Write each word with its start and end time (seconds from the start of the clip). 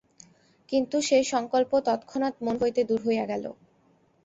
কিন্তু 0.71 0.97
সে 1.01 1.17
সঙ্কল্প 1.25 1.71
তৎক্ষণাৎ 1.87 2.35
মন 2.41 2.55
হইতে 2.61 2.81
দূর 2.83 3.01
হইয়া 3.05 3.25
গেল। 3.25 3.45